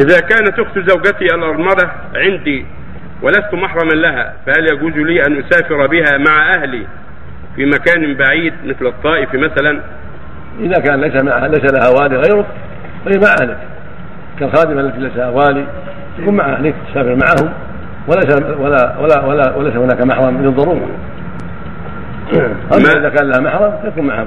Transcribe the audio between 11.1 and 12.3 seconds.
معها ليس لها والي